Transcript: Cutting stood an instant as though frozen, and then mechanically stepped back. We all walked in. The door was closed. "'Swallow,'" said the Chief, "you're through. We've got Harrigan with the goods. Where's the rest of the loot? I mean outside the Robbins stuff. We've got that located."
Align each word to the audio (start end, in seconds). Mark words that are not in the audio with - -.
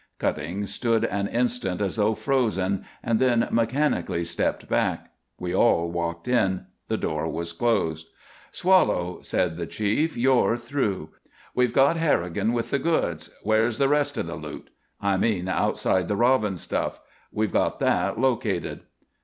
Cutting 0.17 0.65
stood 0.65 1.05
an 1.05 1.27
instant 1.27 1.79
as 1.79 1.97
though 1.97 2.15
frozen, 2.15 2.83
and 3.03 3.19
then 3.19 3.47
mechanically 3.51 4.23
stepped 4.23 4.67
back. 4.67 5.11
We 5.37 5.53
all 5.53 5.91
walked 5.91 6.27
in. 6.27 6.65
The 6.87 6.97
door 6.97 7.27
was 7.27 7.53
closed. 7.53 8.07
"'Swallow,'" 8.51 9.21
said 9.21 9.57
the 9.57 9.67
Chief, 9.67 10.17
"you're 10.17 10.57
through. 10.57 11.09
We've 11.53 11.71
got 11.71 11.97
Harrigan 11.97 12.51
with 12.51 12.71
the 12.71 12.79
goods. 12.79 13.29
Where's 13.43 13.77
the 13.77 13.89
rest 13.89 14.17
of 14.17 14.25
the 14.25 14.37
loot? 14.37 14.71
I 14.99 15.17
mean 15.17 15.47
outside 15.47 16.07
the 16.07 16.15
Robbins 16.15 16.61
stuff. 16.61 16.99
We've 17.31 17.53
got 17.53 17.77
that 17.77 18.19
located." 18.19 18.79